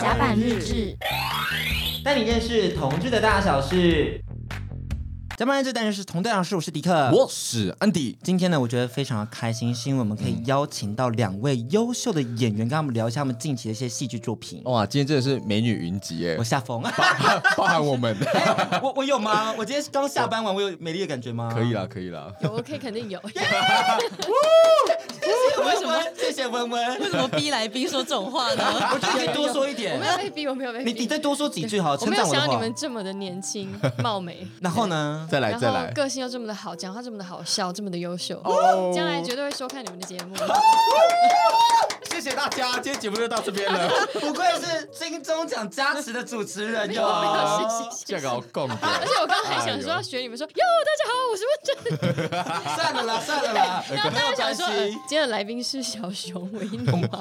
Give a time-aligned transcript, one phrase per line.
[0.00, 0.96] 甲板日志，
[2.04, 4.22] 带你认识同志的大小事。
[5.36, 6.54] 甲板日志，带你认识同志大小事。
[6.54, 8.16] 我是迪克，我是安迪。
[8.22, 14.62] 今天呢，我觉得非常的开心，是因为我们可以邀请到两位优秀的演员，跟他们聊一下他们近期的一些戏剧作品。
[14.66, 16.36] 哇，今天真的是美女云集耶！
[16.38, 16.80] 我下风，
[17.56, 18.16] 包含我们。
[18.16, 19.52] 欸、 我我有吗？
[19.58, 21.50] 我今天刚下班完，我有美丽的感觉吗？
[21.52, 22.32] 可以啦，可以啦。
[22.42, 23.20] 有可以肯定有。
[25.64, 26.02] 为什么？
[26.16, 27.00] 谢谢温温。
[27.00, 28.64] 为什么逼来逼说这种话呢？
[28.92, 29.94] 我觉得可以多说一点。
[29.94, 30.92] 我没有被逼，我没有被逼。
[30.92, 33.68] 你你再多说几句好，我没有想到你们这么的年轻
[34.02, 34.46] 貌美。
[34.60, 35.26] 然后呢？
[35.30, 35.90] 再来再来。
[35.92, 38.40] 个性又这么的好，讲话这么的好笑，这么的优秀。
[38.44, 38.92] 哦。
[38.94, 40.36] 将来绝对会收看你们的节目。
[42.10, 43.88] 谢谢大家，今天节目就到这边了。
[44.14, 47.06] 不愧是金钟奖加持的主持人哟。
[48.04, 48.68] 这个好共。
[48.68, 50.52] 而且我刚才想说要学你们说哟，
[50.84, 52.74] 大家好，我是温真。
[52.74, 54.62] 算了啦，算了啦，没有关系。
[55.20, 56.78] 的来宾是小熊维尼。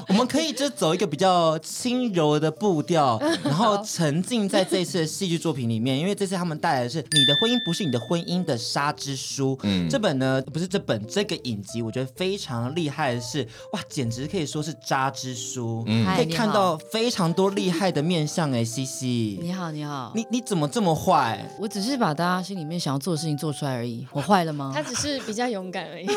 [0.10, 5.98] 我们可以就走一个比较轻柔的步调， 然后沉浸在这次的戏剧作品里面。
[5.98, 9.58] 因为这次他们带来的是《你的婚姻不是你的婚姻》的沙之书。
[9.64, 15.84] 嗯，这本呢不是这本这个影集，我觉得非常厉害的是，哇，简直可以说是渣之书。
[15.88, 19.40] 嗯，可以看到非常多厉害的面相哎，西西。
[19.42, 20.12] 你好，你好。
[20.16, 21.44] 你你怎么这么坏？
[21.60, 24.06] 我只是把大家心里面想要做的事情做出来而已。
[24.12, 24.72] 我坏了吗？
[24.74, 26.08] 他只是比较勇敢而已。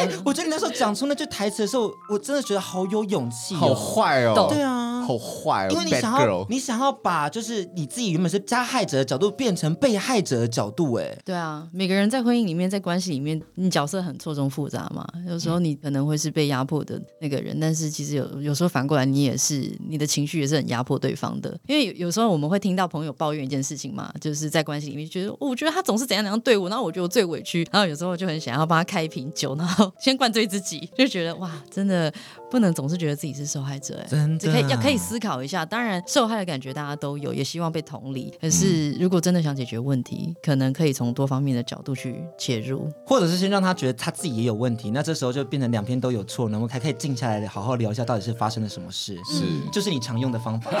[0.00, 4.46] 哎，我觉得你那时候讲出那句台词的时候，我真的觉得好有勇气，好坏哦。
[4.48, 4.79] 对啊，
[5.18, 5.70] 好坏哦。
[5.70, 11.16] 因为你想要，你想要把就是你自己原本是加害者的角度变成被害者的角度，哎。
[11.24, 15.06] 对啊，每个人在婚姻里面，在关系里面，你角色很错综复杂嘛。
[15.28, 21.58] 有时候你可能会是被压迫的那个人，但是其实有有时候反过来，你也是你的情绪也是很压迫对方的。
[21.66, 29.90] 因为有有时候我们会听到朋友抱怨一件事情嘛，就是在关系里面觉得，我觉得他总是怎样怎样对我，然后我觉得我最委屈，然后有时候就很想要帮他开一瓶酒，然后。
[29.98, 32.12] 先灌醉自己，就觉得哇，真的
[32.50, 35.64] 不能总是觉得自己是受害者，哎，真的可以要可以思考一下。
[35.64, 38.34] 当然，受害的感觉大家都有，也希望被同理。
[38.40, 44.90] 可是，如果真的想解决问题，嗯、可能可以从多方面的角度去切入，或者是先让他觉得他自己也有问题。
[44.90, 49.16] 那这时候就变成两边都有错，然后还可以静下来好好聊一下，到底是发生了什么事。
[49.24, 50.70] 是，就是你常用的方法。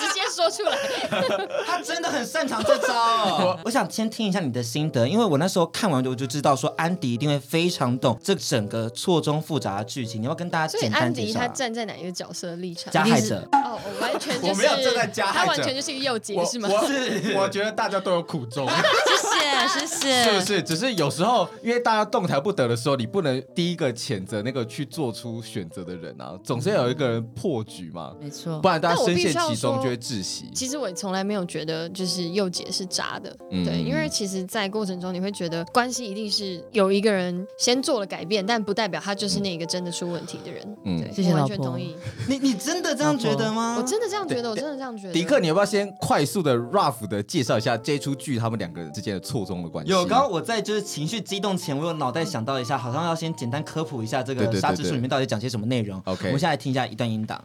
[0.00, 0.76] 直接说出来，
[1.66, 3.58] 他真的很擅长这招哦。
[3.64, 10.22] 我想先听一下你的心得，因为我那时候看完我就知道说安迪一定会非常懂这整个错综复杂的剧情。
[10.22, 11.28] 你要跟大家简单介绍。
[11.28, 12.92] 安迪他站在哪一个角色的立场？
[12.92, 13.46] 加害者。
[13.52, 16.68] 哦，我完全就 是我没有站在加害者，他完全就是一个幼杰，是吗？
[16.70, 18.68] 我是，我觉得大家都有苦衷。
[18.68, 20.24] 谢谢，谢谢。
[20.24, 20.62] 是不是？
[20.62, 28.12] 只是有时候因为大家动弹不得的时候，你不能第一个谴责那个去做出选择的人啊，总是要有一个人破局嘛。
[28.20, 30.50] 没错，不然大家深陷其中就会窒息。
[30.54, 40.62] 其实我从来没有觉得就是幼姐是渣的，嗯、对，因为其实，在过程中你会觉得关系一定是有一个人先做了改变，但不代表他就是那个真的出问题的人。
[40.84, 41.96] 嗯，对，谢谢，完全同意。
[42.28, 43.76] 你你真的这样觉得吗？
[43.78, 45.14] 我真的这样觉得，我真的这样觉得。
[45.14, 49.90] 迪克，你要不要先快速的 rough 的介绍一下这出剧他们两个人之间的错综的关系？
[49.90, 55.98] 有，刚刚我在就是情绪激动前，我有脑袋想到一下，好像要先简单科普一下这个《沙之术》里面到底讲些什么内容。
[56.04, 57.42] OK，我们现在来听一下一段音档。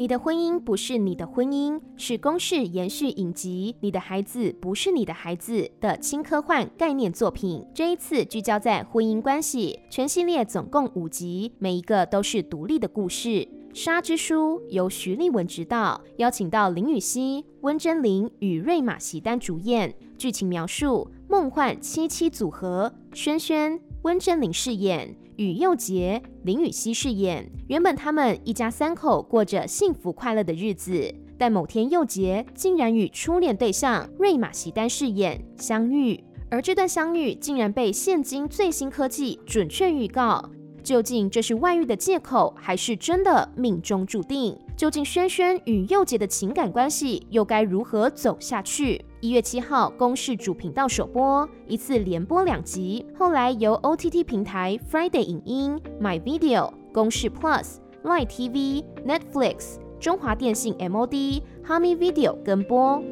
[0.00, 7.62] 你的婚姻不是你的婚姻，是公式延续影集《你的孩子不是你的孩子》的轻科幻概念作品。
[7.74, 13.28] 这一次聚焦在婚姻关系，全系列总共五集，每一个都是独立的故事。
[13.74, 19.94] 《沙之书》由徐丽文执导，邀请到林予晞、温贞菱与瑞玛席丹主演。
[20.16, 25.14] 剧情描述：梦幻七七组合，轩轩、温贞菱饰演。
[25.40, 27.50] 与佑杰、林予晞饰演。
[27.66, 40.44] 原本他们一家三口过着幸福快乐的日子，但某天佑杰竟然与初恋对象瑞玛席丹饰演相遇，而这段相遇竟然被现今最新科技准确预告。
[40.82, 44.54] 究竟这是外遇的借口，还是真的命中注定？
[44.76, 49.02] 究竟轩轩与佑杰的情感关系又该如何走下去？
[49.22, 53.04] 一月七号，公视主频道首播，一次连播两集。
[53.18, 63.02] 后来由 OTT 平台 Friday 影音、My Video、公视 Plus、Line TV、Netflix、中华电信 MOD、哈密 Video 跟播。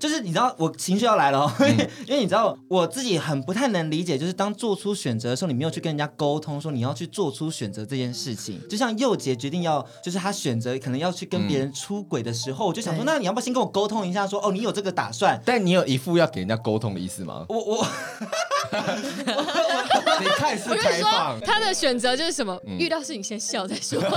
[0.00, 1.68] 就是你知道我情绪要来了，哦，嗯、
[2.06, 8.58] 因为你知道我自己很不太能理解，就是当做出选择的时候，你没有去跟人家沟通，说你要去做出选择这件事情。
[8.68, 15.38] 就像佑杰决定要，就是他选择可能要去跟别人出轨的时候，嗯、我就想说，那你要不要先跟我沟通一下说，说哦，你有这个打算？
[15.44, 17.44] 但你有一副要给人家沟通的意思吗？
[17.48, 17.86] 我我，
[18.72, 22.58] 你看是开放，他的选择就是什么？
[22.66, 24.00] 嗯、遇到事情先笑再说。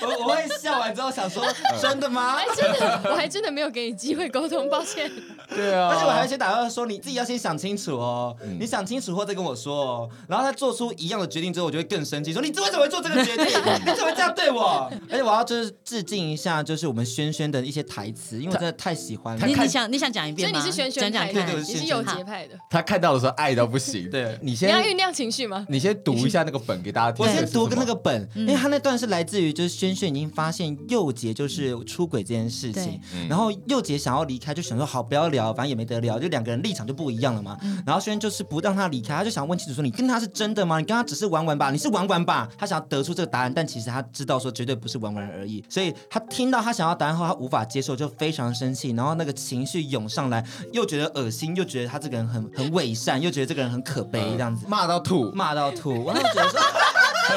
[0.00, 1.44] 我我会笑完之后想说，
[1.80, 2.38] 真的吗？
[2.54, 5.10] 真的，我还真的没有给你机机会沟通，抱歉。
[5.48, 10.08] 对啊，而且我还先打电话说，你自己要先想清楚哦，嗯、你想清楚后再跟我说哦。
[10.28, 13.46] 然后他做出一样的决定之后，我就会更生气，说你为什么会做这个决定？
[13.84, 14.88] 你怎么这样对我？
[15.10, 19.46] 而且我要就是致敬一下，就是我们轩轩的一些台词，因为我真的太喜欢了。
[19.46, 20.60] 你你想你想讲一遍吗？
[20.60, 22.54] 所以你是轩轩派的，讲讲看，你是有节派的。
[22.70, 24.08] 他看到的时候爱到不行。
[24.08, 25.66] 对，你先你要酝酿情绪吗？
[25.68, 27.26] 你先读一下那个本给大家听。
[27.26, 37.58] 我先读个那个本，因为他那段是来自于就是轩轩已经发现佑杰就是出轨这件事情，然后佑杰想要离开，就想说好不要聊，反正也没得聊，就两个人立场就不一样了嘛。
[37.86, 40.78] 然后轩轩就是不让他离开，他就想问妻子说，你跟他是真的吗？
[40.78, 41.70] 你跟他只是玩玩吧？
[41.70, 42.48] 你是玩玩吧？
[42.56, 45.64] 他想要得出这个答案，但其实他知道说绝对不是玩玩而已。
[45.68, 56.04] 所以他听到他想要答案后，他无法接受，就非常生气，然后那个情绪涌上来，又觉得恶心，又觉得他这个人很很伪善，又觉得这个人很可悲，这样子骂到吐，骂到吐。
[56.04, 56.60] 我就觉得说。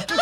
[0.07, 0.19] 不是，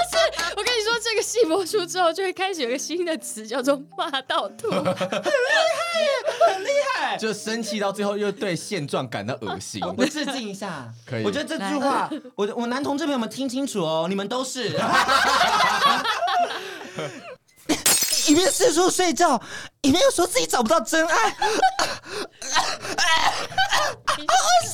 [0.56, 6.08] 我跟你说，这个戏播出之后，就会开始有一个新的词，叫做“骂到吐”，很厉害耶，
[6.48, 7.18] 很厉害。
[7.18, 9.82] 就生气到最后，又对现状感到恶心。
[9.98, 11.24] 我致敬一下，可以。
[11.24, 14.70] 我觉得这句话， 我我男同志朋友们听清楚哦，你们都是
[18.28, 19.42] 一边四处睡觉，
[19.82, 21.38] 一边又说自己找不到真爱，好
[24.18, 24.74] 恶心。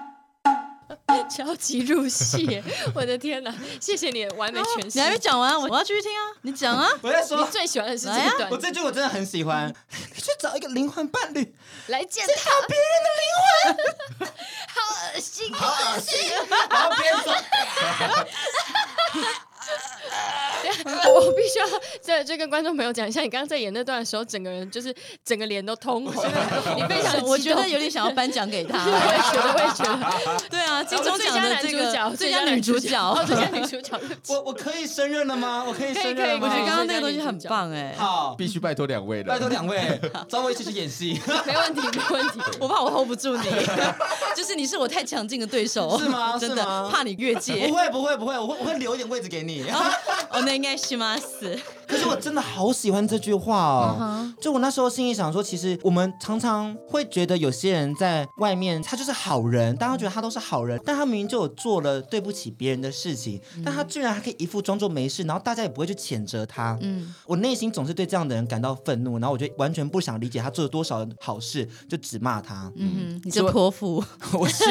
[1.30, 2.62] 超级入戏，
[2.94, 3.54] 我的天哪！
[3.80, 4.90] 谢谢你完美诠释。
[4.94, 6.22] 你还没讲完，我我要继续听啊！
[6.42, 6.88] 你讲啊！
[7.02, 8.50] 我在说，你最喜欢的是这一段。
[8.50, 9.72] 我这句我真的很喜欢。
[10.14, 11.54] 你去找一个灵魂伴侣
[11.88, 13.24] 来践踏别人的灵
[14.18, 14.26] 魂，
[14.74, 14.80] 好
[15.14, 16.30] 恶心，好恶心！
[16.70, 17.34] 然后别说。
[21.14, 21.66] 我必须要
[22.00, 24.94] 在就跟观众朋友讲一下，你刚刚在演那段的时候，整个人就是
[25.24, 26.24] 整个脸都通红。
[26.76, 28.84] 你非常，我觉得有点想要颁奖给他。
[28.86, 30.48] 我也觉得，我也觉得。
[30.48, 33.98] 对啊，金钟奖的这个最佳女主角，最佳女主角。
[34.28, 35.64] 我我可以胜任了吗？
[35.66, 36.46] 我可以胜任吗？
[36.46, 37.94] 我觉得刚刚那个东西很棒哎。
[37.98, 39.32] 好，必须拜托两位了。
[39.32, 41.20] 拜托两位，找我一起去演戏。
[41.46, 42.40] 没问题，没问题。
[42.58, 43.44] 我怕我 hold 不住你，
[44.34, 45.98] 就是你是我太强劲的对手。
[45.98, 46.36] 是吗？
[46.38, 47.66] 真的怕你越界。
[47.68, 49.64] 不会，不会，不会，我会我会留一点位置给你。
[50.30, 51.16] 哦，那应该是吗？
[51.18, 51.58] 是。
[51.90, 54.32] 可是我真的好喜欢这句话哦。
[54.40, 66.78] 就我那时候心里想说，其实我们常常会觉得有些人在外面他就是好人，大家觉得他都是好人，但他明明就有做了对不起别人的事情，但他居然还可以一副装作没事，然后大家也不会去谴责他。
[66.80, 72.72] 嗯，我内心总是对这样的人感到愤怒，然后我就完全不想理解他做了多少好事，就只骂他。
[72.76, 74.02] 嗯哼，你是泼妇，
[74.38, 74.64] 我是。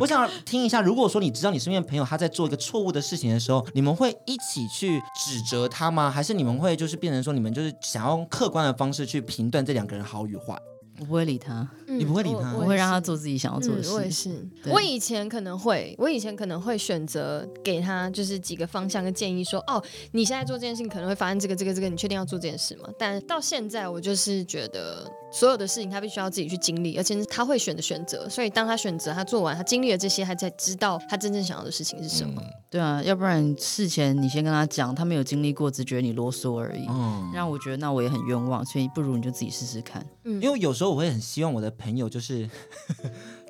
[0.00, 6.10] 我想听一下，如果说你知道你身边的朋友他在做一个错误的事情的时候，你们会一起去指责他吗？
[6.10, 10.56] 还是你们会就是变成说你们就是想要用客观的方式去评断这两个人好与坏？
[10.98, 13.90] 我不会理他，你不会理他，我会让他做自己想要做的事。
[13.90, 19.82] 我也是，我以前可能会，我以前可能会选择给他就是几个方向跟建议，说哦，
[20.12, 22.90] 你现在做这件事情可能会发生这个这个这个，你确定要做这件事吗？
[22.98, 28.28] 但到现在，我就是觉得所有的事情他必须要自己去经历，而且他会选的选择。
[28.28, 32.40] 所以当他选择，他做完，他经历了这些，他才知道他真正想要的事情是什么。
[32.70, 38.64] 对啊，要不然事前你先跟他讲，他没有经历过，只觉得你啰嗦而已，嗯让我觉得那我也很冤枉。
[38.64, 40.06] 所以不如你就自己试试看。
[40.24, 41.68] 嗯，因为有时候我会很希望我的。
[41.80, 42.46] 朋友就是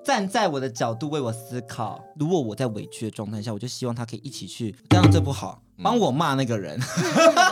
[0.04, 2.00] 站在我的角度为我思考。
[2.14, 4.72] 如果我在委屈的状态下，我就希望他可以一起去。
[4.88, 5.60] 这样这不好。
[5.82, 6.78] 帮我骂那个人，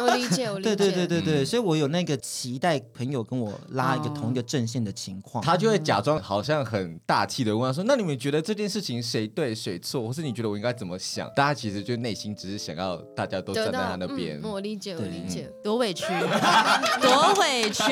[0.01, 0.77] 我理解，我理解。
[0.77, 14.39] 对对对对对，所以我有那个期待朋友跟我拉一个同一个阵线的情况，他就会假装好像很大气的问他说：“那你们觉得这件事情谁对谁错，或是你觉得我应该怎么想？”大家其实就内心只是想要大家都站在他那边。
[14.43, 15.51] 我理解，我理解。
[15.65, 16.05] 多委屈，
[17.01, 17.82] 多委屈。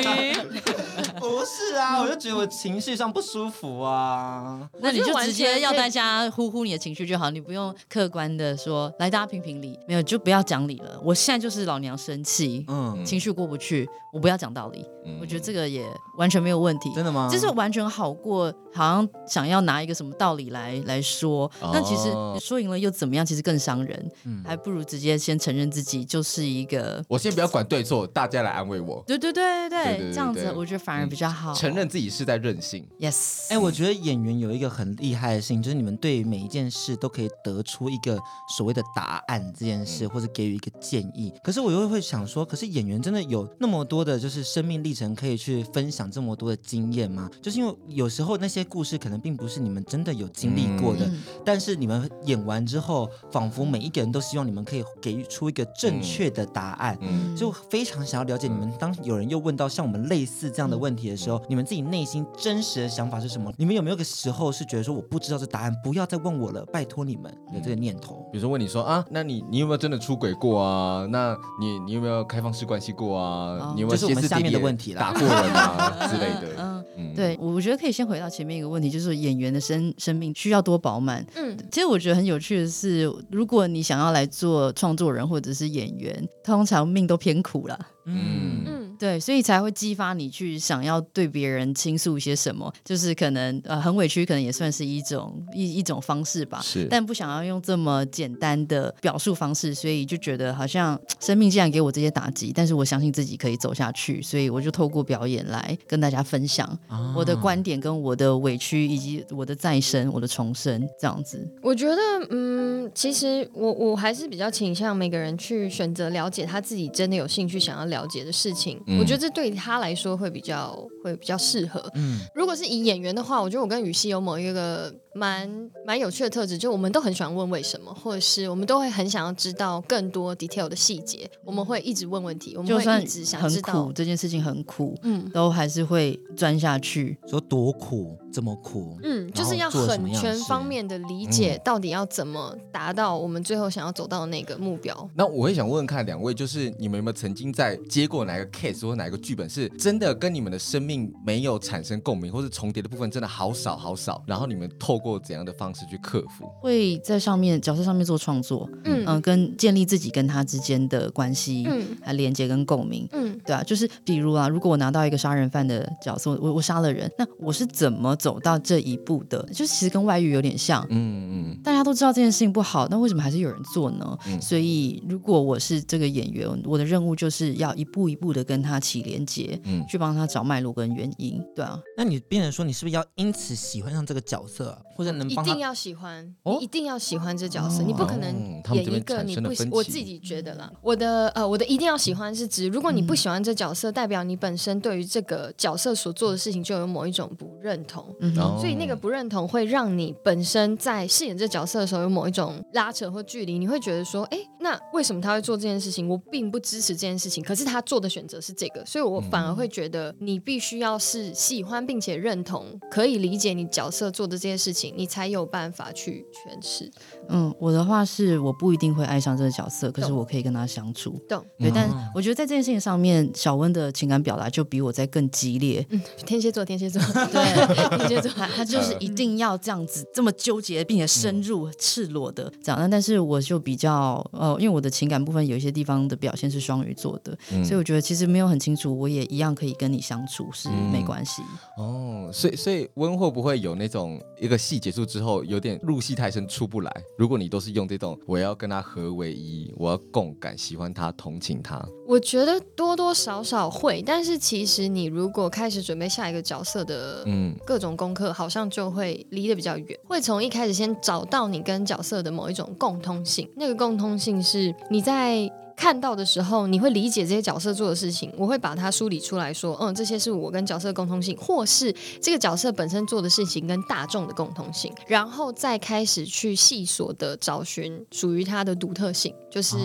[1.18, 4.68] 不是啊，我就觉得我情绪上不舒服啊。
[4.80, 10.20] 那你就直接要大家呼呼你的情绪就好，你不用客观的说，来大家评评理，没有就。
[10.26, 15.86] 不要讲理了，我现在就是老娘生气，嗯，情绪过不去，我不要讲道理，嗯，我觉得这个也
[16.18, 16.92] 完全没有问题。
[16.96, 17.28] 真的吗？
[17.30, 22.12] 这是完全好过，好像想要拿一个什么道理来来说，那其实
[22.44, 23.24] 说赢了又怎么样？
[23.24, 27.00] 其实更伤人，嗯，还不如直接先承认自己就是一个。
[27.08, 29.00] 我先不要管对错，大家来安慰我。
[29.06, 31.54] 对对对对对，这样子我觉得反而比较好。
[31.54, 32.84] 承认自己是在任性。
[32.98, 33.46] Yes。
[33.52, 38.18] 哎，我觉得演员有一个很厉害的事情，就是你们对每一件事都可以得出一个
[38.56, 40.08] 所谓的答案，这件事。
[40.16, 47.28] 或者给予一个建议，可是我又会想说，可是演员真的有那么多的，就是生命历程可以去分享这么多的经验吗？
[47.42, 58.72] 就是因为有时候那些故事可能并不是你们真的有经历过的，嗯、但是你们演完之后，仿佛每一个人都希望你们可以给予出一个正确的答案，嗯、就非常想要了解你们。
[58.78, 63.52] 当有人又问到像我们类似这样的问题的时候，你们自己内心真实的想法是什么？
[63.58, 68.26] 你们有没有个时候是觉得说我不知道这答案，不要再问我了，拜托你们有这个念头？
[68.32, 69.98] 比如说问你说啊，那你你有没有真的？
[70.06, 71.04] 出轨过啊？
[71.10, 73.72] 那你你有没有开放式关系过啊？
[73.74, 76.84] 你有没有歇斯底里的问题打过人啊 之类的？
[76.96, 81.26] 嗯，对，我觉得可以先回到前面一个问题，就是演员的生生命需要多饱满。
[81.34, 87.76] 嗯，其实我觉得很有趣的是，如果你想要来做创作人或者是演员，通常命都偏苦了。
[88.04, 96.60] 嗯嗯，对，所以才会激发你去想要对别人倾诉一些什么，就是可能呃很委屈，可能也算是一种一一种方式吧。
[96.62, 106.78] 是，但不想要用这么简单的表述方式，所以就觉得好像生命既然给我这些打击，但是我相信自己可以走下去，所以我就透过表演来跟大家分享
[107.16, 111.44] 我的观点，跟我的委屈，以及我的再生，我的重生这样子。
[111.60, 111.96] 我觉得，
[112.30, 117.96] 嗯，其实我我还是比较倾向每个人去选择了解他自己真的有兴趣想要了。
[117.96, 121.90] 了解的事情，嗯、我觉得这对他来说会比较会比较适合。
[121.94, 131.28] 嗯，如果是以演员的话，我觉得我跟雨熙有某一个蛮蛮有趣的特质，就我们都很喜欢问为什么，或者是我们都会很想要知道更多 detail 的细节。
[131.44, 144.94] 我们会一直问问题，我们会一直想知道很苦这件事情很苦，嗯，都还是会钻下去，说多苦这么苦，嗯，就是要很全方面的理解到底要怎么达到我们最后想要走到的那个目标。
[145.00, 156.46] 嗯、那我会想问问看两位，就是你们有没有曾经在接过哪个 case 或哪个剧本是真的跟你们的生命没有产生共鸣，或是重叠的部分真的好少好少，然后你们透过怎样的方式去克服？
[156.60, 169.42] 会在上面角色上面做创作，嗯嗯、呃，跟建立自己跟他之间的关系，嗯，还连接跟共鸣，嗯，对啊，就是比如啊，如果我拿到一个杀人犯的角色，我我杀了人，那我是怎么走到这一步的？
[169.54, 174.18] 就是其实跟外遇有点像，嗯嗯，大家都知道这件事情不好，那为什么还是有人做呢？
[174.26, 178.26] 嗯、所以如果我是这个演员，我的任务就是要一步一步。
[178.26, 181.80] 步的跟他起连接，嗯，去帮他找脉络跟原因，对啊。
[181.96, 185.28] 那你变成说，你是不是要因此喜欢上这个角色，或者能？
[185.28, 189.68] 一定要喜欢，你一定要喜欢这角色，你不可能演一个你不喜。
[189.70, 206.08] 我自己觉得啦，我的呃，我的一定要喜欢是指，如果你不喜欢这角色，代表你本身对于这个角色所做的事情就有某一种不认同，嗯，所以那个不认同会让你本身在饰演这角色的时候有某一种拉扯或距离，你会觉得说，哎，那为什么他会做这件事情？
[206.08, 208.06] 我并不支持这件事情，可是他做的。
[208.16, 216.90] 选择是这个，所以我反而会觉得你必须要是喜欢并且认同，可以理解你角色做的这些事情，你才有办法去诠释。
[217.28, 221.18] 嗯，我的话是我不一定会爱上这个角色，可是我可以跟他相处。
[221.28, 225.84] 懂对，但我觉得在这件事情上面，小温的情感表达就比我在更激烈。
[225.90, 227.00] 嗯，天蝎座，天蝎座，
[227.32, 232.80] 对， 天蝎座，他就是一定要这样子这么纠结，并且深入、赤裸的这样。
[232.80, 241.42] 那但是我就比较呃，因为我的情感部分有一些地方的表现是双鱼座的，所以我觉得其实没有很清楚，我也一样可以跟你相处，是没关系。
[241.78, 246.92] 哦，所以所以温会不会有那种一个戏结束之后有点入戏太深出不来？
[247.16, 251.82] 如果你都是用这种，我要跟他合为一，我要共感，喜欢他，同情他。
[252.06, 259.98] 我觉得多多少少会，但是其实你如果开始准备下一个角色的，嗯，各种功课，好像就会离得比较远。
[260.04, 265.50] 会从一开始先找到你跟角色的某一种共通性，那个共通性是你在。
[265.76, 268.32] 看到的时候，你会理解这些角色做的事情。
[268.36, 279.76] 我会把它梳理出来说，嗯，这些是我跟角色的共通性，或是这个角色本身做的事情跟大众的共通性，然后再开始去细琐的找寻属于他的独特性，就是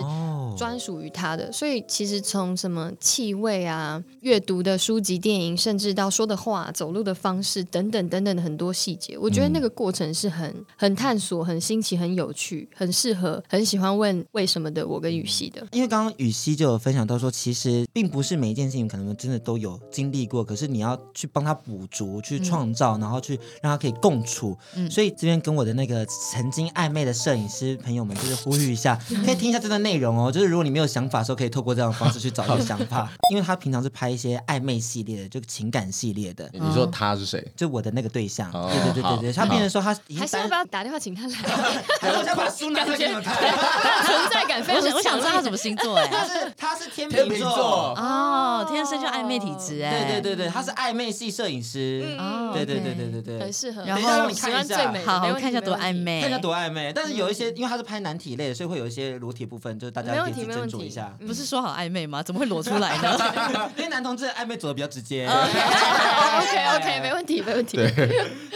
[0.56, 1.52] 专属于他的。
[1.52, 15.66] 所以其实从什么气味啊、阅读的书籍、电影，甚至到说的话、走路的方式等等等等的很多细节，我觉得那个过程是很很探索、很新奇、很有趣、很适合、很喜欢问为什么的我跟雨熙的。
[15.82, 24.56] 因为刚刚雨熙就有分享到说，其实并不是每一件事情可能真的都有经历过，可是你要去帮他补足、去创造，嗯、然后去让他可以共处。
[24.76, 30.30] 嗯、所以这边跟我的那个曾经暧昧的摄影师朋友们，就是呼吁一下，可以听一下这段内容哦。
[30.30, 33.10] 就是如果你没有想法的时候，可以透过这样的方式去找一个想法。
[33.32, 36.48] 因为他平常是拍一些暧昧系列的，就情感系列的。
[36.52, 37.44] 你说他是谁？
[37.56, 38.48] 就我的那个对象。
[38.52, 41.36] 哦、对对对对对，他变成说他还是要不要打电话请他来？
[42.16, 43.34] 我想把书拿给你们看，
[44.06, 44.92] 存在感非常强。
[44.94, 46.06] 我想知道他什么星座哎。
[46.06, 52.04] 他是他是天秤座哦，天生就暧昧体质哎，对对对对，他是暧昧系摄影师，
[52.52, 53.82] 对对对对对对，很适合。
[53.84, 56.92] 然后你看一下，好，我看一下多暧昧，看一下多暧昧。
[56.94, 61.14] 但是有一些，因为他是拍男体类的，所以会有一些裸体部分，就是大家可以去斟酌一下。
[61.26, 62.22] 不是说好暧昧吗？
[62.22, 63.18] 怎么会裸出来呢？
[63.76, 65.26] 因为男同志暧昧走的比较直接。
[65.26, 67.78] OK OK， 没问题没问题。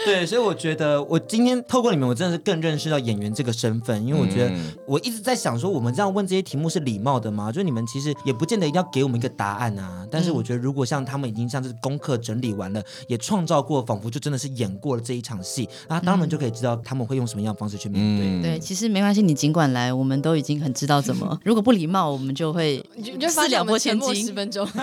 [0.05, 4.51] 对，所以我觉得我今天透过你们，我真的是更认识到演员这个身份，因为我觉得
[4.85, 7.06] 我一直在想说，我们这样问这些题目是礼貌。
[7.07, 7.49] 貌的吗？
[7.49, 10.05] 就是你们其实也不见得一定要给我们一个答案啊。
[10.11, 18.27] 但是我觉得，如果像他们已经像是功课整理完了，也创造过，仿佛就真的是演过了这一场戏，那当然就可以知道他们会用什么样的方式去面对。
[18.27, 21.39] 嗯、对，其实没关系，你尽管来，我们都已经很知道怎么。
[21.45, 24.67] 如果不礼貌，我们就会你就四两拨千斤十分钟。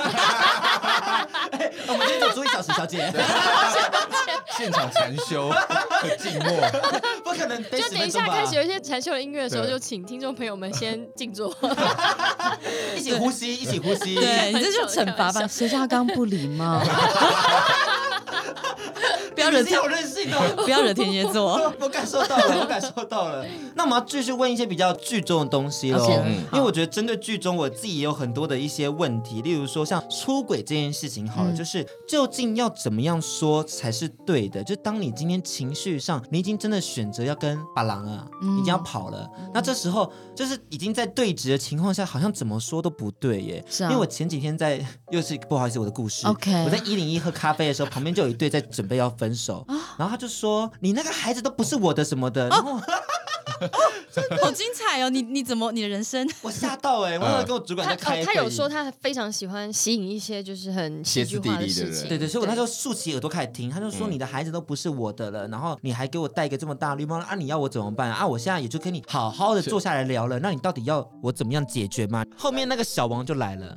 [1.86, 3.12] 我们今天就住一小时，小姐。
[4.56, 5.50] 现场禅修，
[6.00, 6.52] 很静默，
[7.24, 7.62] 不可能。
[7.70, 11.54] 就等一下开始有一些禅修的音乐的时候，就请听众朋友们先静坐，
[12.96, 14.14] 一起呼吸，一起呼吸。
[14.14, 15.46] 对，你这就惩罚吧。
[15.46, 16.82] 谁叫他刚不礼貌？
[19.50, 21.72] 不要惹天，有任性的， 不要惹天蝎座。
[21.80, 23.44] 我感受到了，我感受到了。
[23.76, 26.06] 那我们要继续问一些比较剧中的东西喽，
[26.52, 34.62] 因为我觉得针对剧中，我自己也有很多的一些问题，例如说像出轨这件事情，好了，就是究竟要怎么样说才是对的？
[34.64, 43.64] 就当你今天情绪上，你已经真的选择要跟把郎啊，已经要跑了，那这时候就是已经在对峙的情况下，好像怎么说都不对耶。
[43.68, 46.26] 是啊，因为我前几天在， 又是不好意思，我的故事。
[46.26, 49.33] OK，我在一零一喝咖啡的时候，旁边就有一对在准备要分。
[49.34, 49.66] 分手，
[49.98, 52.78] 然后他就说：“你那个孩子都不是我的什么的。”然后，
[54.40, 55.10] 好精彩哦！
[55.10, 56.28] 你你怎么你的人生？
[56.42, 57.18] 我吓到哎！
[57.18, 62.08] 我跟我主管在开会，他有说他非常喜欢吸引一些就是很歇斯底里的事情。
[62.08, 67.34] 对对，所以我那时候竖起耳朵开始听，他就说：“你的孩子都不是我的了，然后你还给我戴一个这么大绿帽啊！
[67.34, 68.26] 你要我怎么办啊？
[68.26, 73.76] 我现在也就跟你好好的坐下来聊了，那你到底要我怎么样解决吗？”后面那个小王就来了。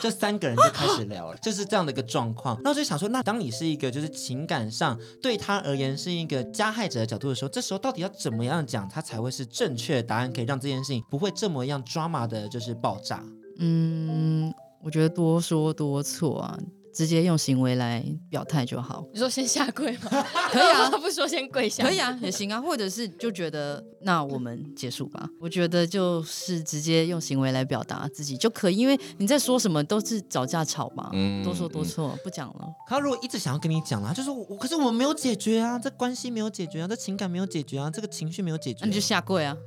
[0.00, 2.60] 这三个人就开始聊了， 就是这样的一个状况。
[2.62, 13.22] 那我就想说，那当你是一个就是情感上对他而言是一个加害者的角度的时候，这时候到底要怎么样讲，他才会是正确的答案，可以让这件事情不会这么样 drama 的，就是爆炸？
[13.58, 16.58] 嗯，我觉得多说多错啊。
[16.94, 19.04] 直接用行为来表态就好。
[19.12, 20.10] 你说先下跪吗？
[20.50, 21.84] 可以啊，不说先跪下。
[21.84, 22.60] 可以啊，也行啊。
[22.60, 25.28] 或者是就觉得那我们结束吧。
[25.40, 31.10] 我觉得就是直接用行为来表达自己就可以，因为你在说什么都是找架吵嘛。
[31.12, 32.68] 嗯，多说多错，不讲了。
[32.86, 39.56] 他如果一直想要跟你讲啊，就是我，可是我们没有解决啊，这关系没有解决啊，这情感没有解决啊，这个情绪没有解决，那你就下跪啊。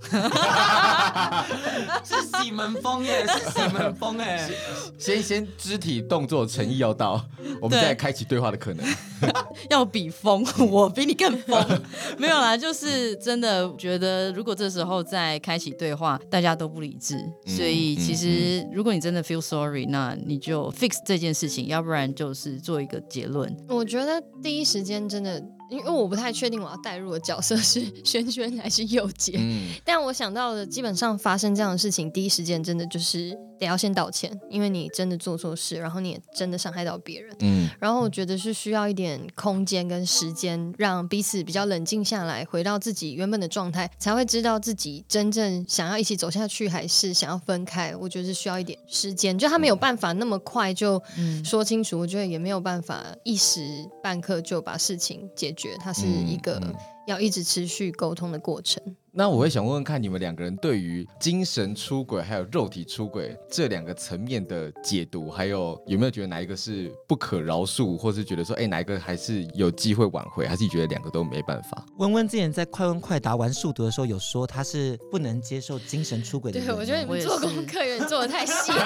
[2.03, 4.49] 是喜门风耶，是喜门风哎。
[4.97, 7.12] 先先肢体动作诚意要到。
[7.61, 8.85] 我们再开启对话的可能，
[9.69, 11.81] 要比疯， 我比你更疯，
[12.17, 23.55] 没有啦，就是真的觉得，如果这时候再开启对话，大家都不理智，所以其实如果你真的 feel sorry，那你就 fix 这件事情，要不然就是做一个结论。
[23.67, 25.43] 我觉得第一时间真的。
[25.69, 47.95] 因为我不太确定我要带入的角色是轩轩还是佑杰，嗯、但我想到的基本上发生这样的事情，第一时间真的就是得要先道歉，因为你真的做错事，然后你也真的伤害到别人，嗯，然后我觉得是需要一点空间跟时间，让彼此比较冷静下来，回到自己原本的状态，才会知道自己真正想要一起走下去，还是想要分开。
[47.95, 51.01] 我觉得是需要一点时间，就他没有办法那么快就
[51.43, 55.63] 说清楚，我觉得也没有办法一时半刻就把事情解决。
[55.63, 56.61] 觉得它是一个
[57.07, 58.81] 要一直持续沟通的过程。
[59.15, 71.85] 那我会想问问看，你们两个人对于精神出轨还有肉体出轨这两个层面的解读，还有有没有觉得哪一个是不可饶恕，或是觉得说，哎，哪一个还是有机会挽回，还是觉得两个都没办法？
[71.99, 76.59] 温温之前在快问快答玩数独的时候，有说他是不能接受精神出轨的。
[76.59, 78.77] 对，我觉得你们做功课有点做的太细 了，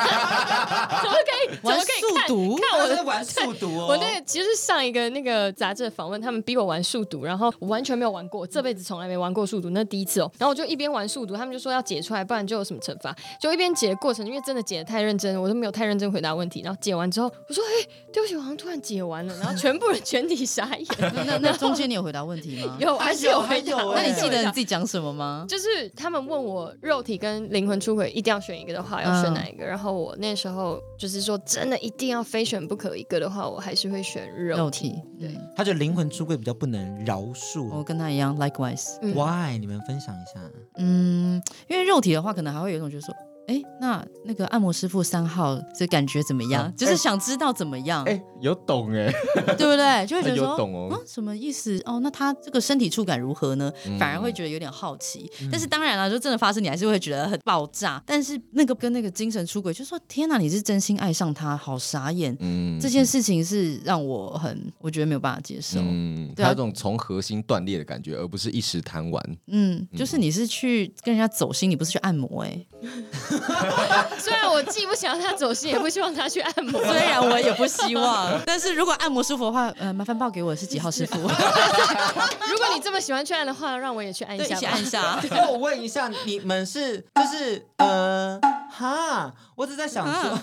[1.03, 1.88] 怎么可以玩数
[2.27, 2.58] 独？
[2.58, 3.88] 看我在玩数独哦。
[3.91, 10.32] 我那个其实上一个那个杂志的访问，他们逼我玩数独，然后我完全没有玩过，这辈子从来没玩过数独，那第一次哦。
[10.38, 13.15] 然后我就一边玩数独，他们就说要解出来，不然就有什么惩罚。
[13.39, 16.62] 就一边解的过程，因为真的解的太认真，我都没有太认真回答问题。
[16.62, 19.36] 然后解完之后，我说：“哎，对不起，我好像突然解完了。
[19.39, 20.86] ”然后全部人全体傻眼。
[21.26, 22.78] 那那中间你有回答问题吗？
[22.82, 23.93] 有，还是有还有。
[23.93, 25.46] 那你记得你自己讲什么吗？
[25.48, 29.65] 就是他们问我肉体跟灵魂出轨一定要选一个的话，要选哪一个？
[29.65, 34.96] 然后我那时候就是说，真的一定要非选不可一个的话，我还是会选肉体。
[35.20, 37.67] 对，他觉得灵魂出轨比较不能饶恕。
[37.70, 38.99] 我跟他一样，likewise。
[39.13, 39.57] Why？
[39.57, 40.39] 你们分享一下。
[40.75, 43.15] 嗯，因为肉体的话，可能还会有一种就是说。
[43.47, 46.73] 哎，那那个按摩师傅三号这感觉怎么样？
[46.75, 48.03] 就是想知道怎么样。
[48.03, 49.10] 哎，有懂哎，
[49.57, 50.05] 对不对？
[50.05, 51.81] 就会觉得 说，懂哦，什么意思？
[51.86, 53.71] 哦，那他这个身体触感如何呢？
[53.97, 55.31] 反而会觉得有点好奇。
[55.49, 58.03] 但是当然了，就真的发生，你还是会觉得很爆炸。
[58.05, 62.36] 但是那个跟那个精神出轨，就说天哪，你是真心爱上他，好傻眼。
[62.41, 65.79] 嗯，这件事情是让我很，我觉得没有办法接受。
[65.81, 69.38] 嗯，他有种从核心断裂的感觉，而不是一时贪玩。
[69.47, 72.65] 嗯，就是你是去跟人家走心，你不是去按摩哎。
[74.19, 76.84] 虽然我既不想让他走心，也不希望他去按摩。
[76.84, 81.17] 虽然我也不希望， 但是如果按摩舒服的话，呃，麻烦报给我是几号师傅。
[82.50, 84.56] 如果你这么喜欢去按的话，让我也去按一下。
[84.56, 85.19] 一起按一下。
[85.30, 88.39] 那我问一下，你们是就是呃。
[88.69, 90.38] 哈，我只在想说，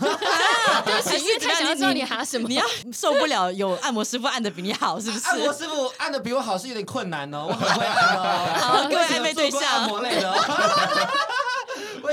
[0.84, 5.28] 对不起，因为太想要知道你哈什么，你要受不了有按摩师傅按的比你好，是不是？
[5.28, 8.58] 按摩师傅按的比我好是有点困难哦，我很会按哦。
[8.58, 10.32] 好，各位暧昧对象，按摩类的。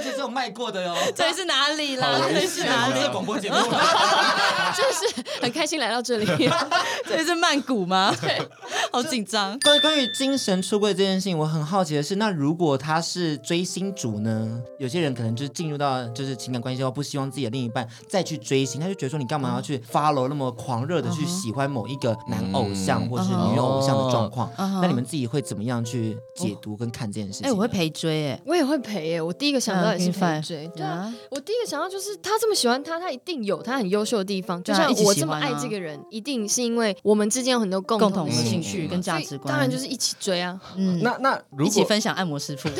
[0.01, 0.95] 我以前是有卖过的哟。
[1.15, 2.19] 这里是哪里啦？
[2.19, 2.93] 这里是哪里？
[2.95, 3.55] 这是广播节目。
[4.75, 6.25] 就是很开心来到这里。
[7.07, 8.11] 这里是曼谷吗？
[8.19, 8.41] 对，
[8.91, 9.59] 好紧张。
[9.59, 14.61] 关于关于精神出轨这件事情，我很好奇的是，那如果他是追星族呢？
[14.79, 24.49] 有些人可能就是进入到就是情感关系后，不希望自己的另一半再去追星，他就觉得说，你干嘛要去 follow 那么狂热的去喜欢某一个男偶像或是女偶像的状况？
[24.57, 27.47] 那你们自己会怎么样去解读跟看这件事情？
[27.47, 29.81] 哎，我会陪追，哎，我也会陪，哎，我第一个想。
[29.81, 30.69] 到也是犯罪？
[30.75, 34.61] 对啊，我第一个想到就是他这么喜欢他，他一定有他很优秀的地方。
[34.61, 39.51] 就像我这么爱这个人，一定是因为我们之间有很多共同的兴趣跟价值观。
[39.53, 40.59] 当然就是一起追啊。
[40.75, 42.69] 嗯，那那如果一起分享按摩师傅。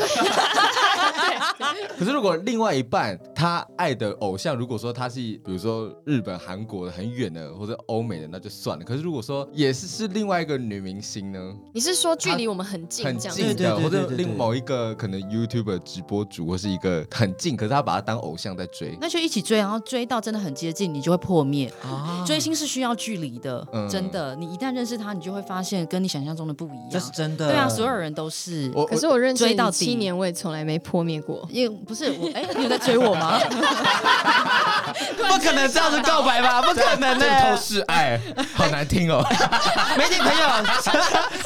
[1.98, 8.84] 可是如果另外一半他爱的偶像，如果说他是比如说日本、韩国的很远的或者欧美的，那就算了。
[8.84, 11.40] 可是如果说也是是另外一个女明星呢？
[11.74, 17.06] 你是说距离我们很近，很近的，或者另某一个可能 YouTuber 直播主或是一个。
[17.12, 21.72] 很近，可是他把他当偶像在追，那就一起追，然后追到真的很接近，你就会破灭。
[21.84, 24.36] 啊、追星是需要距离的，嗯、真的。
[24.36, 26.90] 你一旦认识他，你就会发现跟你想象中的不一样。
[26.90, 27.50] 这是真的。
[27.50, 28.70] 对啊，所有人都是。
[28.88, 31.47] 可是我认识到七年，我也从来没破灭过。
[31.52, 33.39] 因为不是我，哎，你有在追我吗？
[35.17, 36.62] 不可能这样子告白吧？
[36.63, 38.19] 不可能的，都是爱，
[38.54, 39.26] 好难听哦。
[39.97, 40.47] 媒体朋友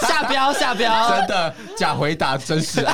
[0.01, 2.93] 下标下标，真的假回答，真是爱。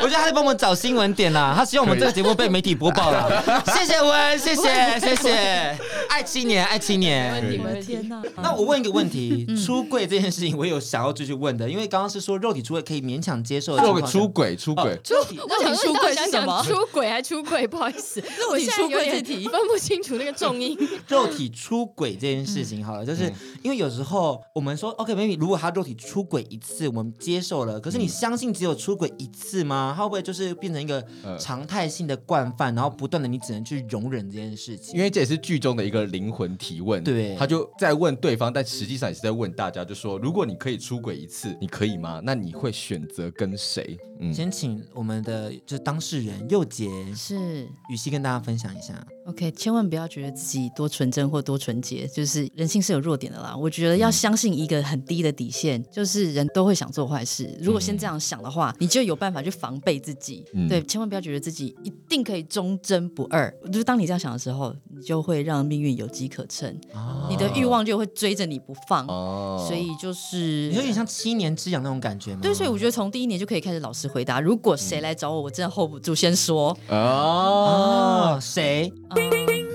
[0.00, 3.62] 我觉得他在帮我们找新闻点啦，他希望我们这个节目被媒体播报了。
[3.74, 7.50] 谢谢温，谢谢谢谢，爱七年爱七年。
[7.50, 8.22] 你们天哪！
[8.36, 16.62] 那我问一个问题，出柜这件事情，我有想要继续问的，因为刚刚是说肉体出柜可以勉强接受，肉体出轨出轨，肉体出轨是什么？
[16.62, 17.66] 出轨还出轨？
[17.68, 20.76] 不好意思，肉体出轨这题分不清楚那个重音。
[21.08, 23.30] 肉体出轨这件事情好了，就是
[23.62, 29.92] 因为有时候我们说 OK，maybe 如果他肉体出轨一次，我们接受了，可是你相信只有出轨一次吗？
[29.96, 31.04] 他会不会就是变成一个
[31.38, 34.94] 常态性的惯犯，然后不断的你只能去容忍这件事情？
[34.96, 42.20] 因为这也是剧中的一个灵魂提问，对，他就在问对方，但实际上也是在问大家，就说如果你可以出轨一次，你可以吗？
[42.24, 43.98] 那你会选择跟谁？
[44.20, 49.06] 嗯，先请我们的就是当事人佑杰是雨熙跟大家分享一下。
[49.28, 53.54] OK，千万不要觉得自己多纯真或多纯洁，就是人性是有弱点的啦。
[53.54, 57.54] 我觉得要相信一个很低的底线，就是人都会想做坏事。
[57.60, 60.46] 如果先这样想的话，你就有办法去防备自己。
[60.54, 63.52] 嗯、对，千万不要觉得自己一定可以忠贞不二。
[63.70, 69.06] 就是当你这样想的时候，你就会让命运有机可乘，哦、你的欲望就会追着你不放。
[69.08, 72.40] 哦，所以就是有点像七年之痒那种感觉吗？
[72.40, 74.40] 对，所以我觉得从第一年就可以开始老实回答。
[74.40, 78.90] 如果谁来找我，我真的 hold 不住，先说哦，谁？
[79.18, 79.67] ding, ding, ding.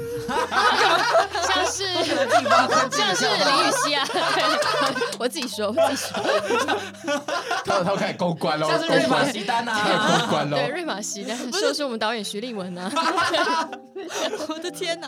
[1.43, 1.93] 像是
[2.91, 4.08] 像是林予晞啊，
[5.19, 7.21] 我自己说，我自己说，
[7.65, 12.91] 他他开始公关了，像是瑞玛席丹啊，公关了，对，瑞玛席丹，说是我们导演徐立文啊，
[14.49, 15.08] 我的天哪，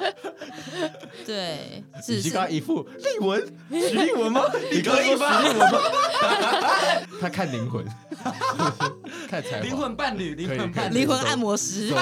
[1.26, 4.44] 对，予晞刚刚一副立文，徐立文吗？
[4.72, 5.42] 你可以吗？
[7.22, 7.86] 他看灵魂，
[9.30, 11.94] 看才灵魂伴侣，灵魂伴侣，灵魂按摩师。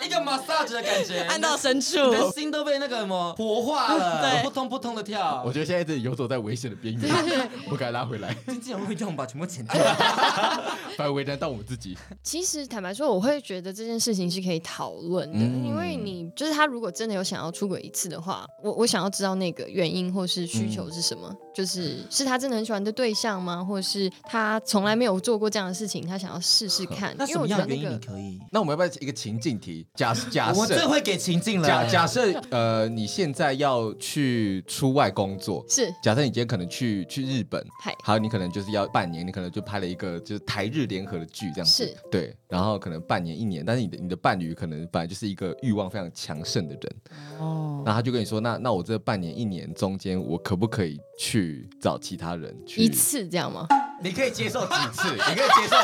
[0.00, 5.42] 一个 massage 的感觉，按到深处，你的心都被那个什么活化了， 扑通扑通的跳。
[5.44, 7.10] 我觉得现在这里游走在危险的边缘，
[7.68, 8.34] 不该拉回来。
[8.46, 9.74] 经纪人会叫我们把全部剪掉，
[10.96, 11.96] 反而为难到我们自己。
[12.22, 23.64] 其实坦白说，我会觉得这件事情是可以讨论的，因为你就是他如果真的有想要出轨一次的话，我我想要知道那个原因或是需求是什么，就是是他真的很喜欢的对象吗？
[23.64, 27.14] 或者是他从来没有做过这样的事情，他想要试试看？
[27.18, 28.40] 那什么样的原因你可以？
[28.50, 29.86] 那我们要不要一个情境题？
[29.94, 31.67] 假假设我最会给情境了。
[31.68, 35.92] 假假设呃，你现在要去出外工作，是。
[36.02, 37.62] 假设你今天可能去去日本，
[38.02, 41.94] 还有，你可能就是要半年，你可能就拍了一个就是台日联合的剧这样子，是。
[42.10, 46.96] 对，然后可能半年一年，但是你的你的伴侣可能本来就是一个欲望非常强盛的人，
[47.38, 53.66] 哦，然后他就跟你说，那那我这半年一年中间，我可不可以去找其他人去一次这样吗？
[54.00, 55.10] 你可以接受几次？
[55.12, 55.76] 你可以接受？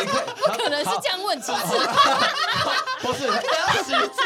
[0.00, 1.78] 你可以不可能是这样问几次？
[3.00, 3.26] 不是，
[3.84, 4.20] 十次。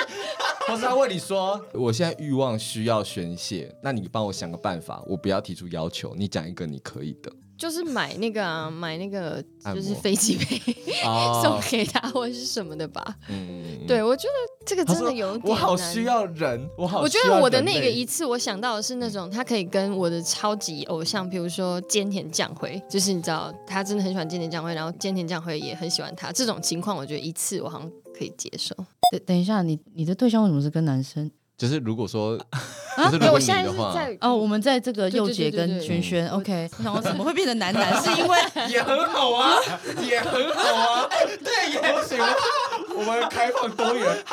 [0.67, 7.31] 不是他问你说，我现在欲望需要宣泄，那你帮我想个办法，我不要提出要求，你讲一个你可以的。
[7.57, 9.43] 就是买那个啊，买那个
[9.75, 10.75] 就是飞机杯
[11.43, 13.17] 送给他或者是什么的吧。
[13.29, 15.51] 嗯，对，我觉得这个真的有点难。
[15.51, 17.01] 我好需要人，我好。
[17.01, 26.33] 我觉得我的那个一次，我想到的是那种他可以跟我的超级偶像，比如说菅田将晖，就是你知道他真的很喜欢菅田将晖，然后菅田将晖也很喜欢他。
[26.33, 28.75] 这种情况，我觉得一次我好像可以接受。
[29.13, 31.31] 等等一下，你你的对象为什么是跟男生？
[31.57, 32.37] 就是如果说，
[32.97, 35.79] 啊，就是如果你我现在是的话，在哦，我们在这个佑姐跟对。
[35.79, 37.95] 对轩轩，OK，我想说怎么会变成男男？
[38.03, 38.39] 是因为
[38.69, 39.57] 也很好啊，
[40.03, 41.09] 也很好啊，
[41.45, 42.19] 对，也不行，
[42.97, 44.25] 我们开放多元，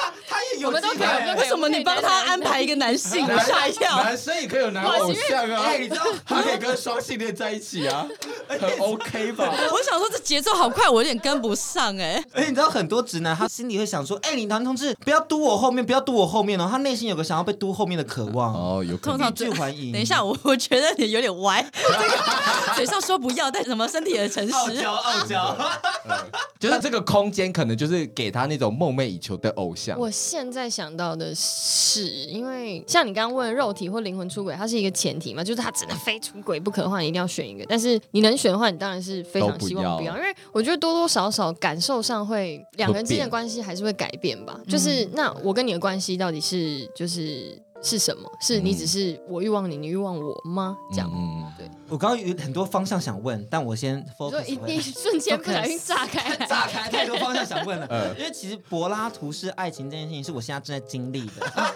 [0.62, 3.26] 有我们都可以为什么你帮他安排一个男性？
[3.28, 4.04] 我 吓一跳。
[4.04, 8.08] 男生也可以有男偶像啊，哎，你知道他可以跟双性恋在一起啊，
[8.48, 9.52] 很 OK 吧？
[9.72, 12.24] 我想说这节奏好快，我有点跟不上哎。
[12.34, 18.54] 而且你知道很多直男，他心里会想说：“哎，你男同志不要嘟我后面，不要嘟我后面哦。”他内心有个想要被嘟后面的渴望。
[18.54, 19.18] 哦，有可能。
[19.18, 19.92] 通常欲拒还迎。
[19.92, 24.54] 等一下，我我觉得你有点歪，这个嘴上说不要，但什么身体的诚实。
[24.54, 25.58] 傲娇傲娇。
[26.60, 29.98] 就是这个空间，可能就是给他那种梦寐以求的偶像。
[29.98, 37.66] 我现在想到的是，因为像你刚刚问肉体或灵魂出轨，它是一个前提嘛，就是它只能非出轨不可的话，你一定要选一个。
[37.68, 44.60] 但是你能选的话，你当然是非常希望不要，因为我觉得多多少少感受上会两个人之间的关系还是会改变吧。
[44.68, 47.62] 就是那我跟你的关系到底是就是。
[47.82, 48.30] 是什么？
[48.40, 50.78] 是你只是我欲望你，你欲望我吗？
[50.92, 51.70] 这样，嗯、对。
[51.90, 54.46] 我刚刚有很多方向想问，但我先 focus。
[54.46, 57.88] 一你瞬间不小心炸开， 炸开太多方向想问了。
[57.90, 61.32] 嗯、 因为其实柏拉图式爱情这件事情是我现在正在经历的。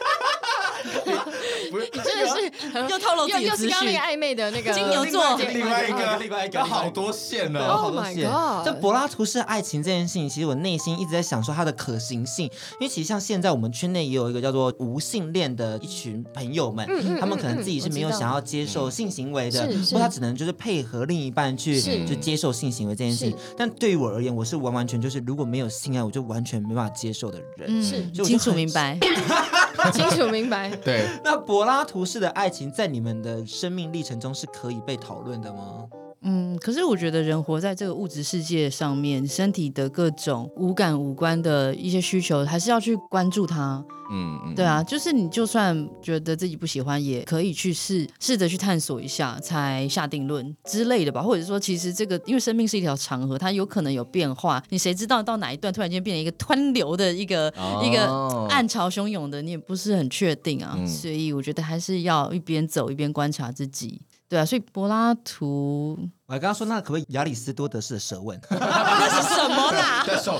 [1.71, 8.65] 不是，你真的是又透露自己又是刚刚那个暧昧的那个金牛座，另外一个，另外一个，好多线呢，Oh my god！
[8.65, 16.87] 这柏拉图式爱情这件事情，其实我内心一直在想说它的可行性，因为其实像现在我们圈内也有一个叫做无性恋的一群朋友们，
[17.19, 23.35] 他们可能自己是没有想要接受性行为的，或他只能就是配合另一半去就接受性行为这件事情。
[23.57, 27.83] 但对于我而言，我是完完全就是如果没有性爱，我就完全没办法接受的人。
[27.83, 28.97] 是，清楚明白，
[29.91, 30.69] 清楚明白。
[30.83, 35.87] 对，那柏拉图式的爱情在你们的生命历程中是可以被讨论的吗？
[36.27, 43.85] 嗯，可是我觉得人活在这个物质世界上面，身体的各种五感五官的一些需求，还是要去关注它。
[44.11, 51.21] 嗯嗯，对啊，就是你就算觉得自己不喜欢，也可以去试试着去探索一下，才下定论之类的吧。
[51.23, 58.07] 或者说，其实这个因为生命是一条长河，它有可能有变化，你谁知道到哪一段突然间变成一个湍流的一个、哦、一个
[58.47, 60.75] 暗潮汹涌的，你也不是很确定啊。
[60.77, 64.01] 嗯、所以我觉得还是要一边走一边观察自己。
[64.27, 68.39] 对啊，所以柏拉图，我还刚刚说那可不可以亚里斯多德式的舌吻？
[68.49, 70.03] 那是什么啦？
[70.23, 70.39] 手，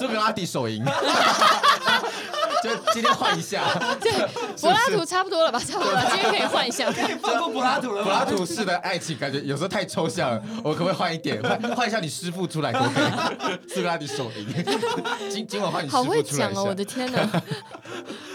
[0.00, 0.84] 苏格拉底手淫。
[2.64, 3.62] 就今天换一下，
[4.00, 4.10] 对，
[4.60, 5.58] 柏拉图差不多了吧？
[5.60, 8.02] 差不多了，今天可以换一下，可以放过柏拉图了。
[8.02, 11.40] 柏拉图式的爱情感觉有时候太抽象了，我可不可以换一点？
[11.42, 13.68] 换换一下你师傅出来可不可以？
[13.72, 14.64] 苏格拉底手淫。
[15.30, 16.16] 今今晚换你师傅出来。
[16.16, 17.20] 好会讲哦，我的天哪！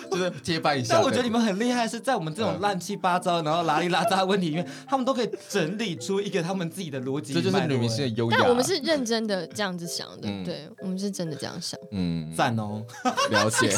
[0.10, 7.34] 就是接班一下，但我觉得你们很厉害，是在我们这种乱七八糟，然后拉里拉杂的问题里面，他们都可以整理出一个他们自己的逻辑。
[7.34, 8.38] 这就是女明星的优雅。
[8.40, 11.80] 但我们是认真的这样子想的，对，我们是真的这样想。
[11.92, 12.84] 嗯，赞哦，
[13.30, 13.70] 了解，